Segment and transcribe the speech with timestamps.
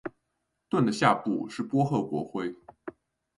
[0.67, 2.55] 盾的下部是波赫国徽。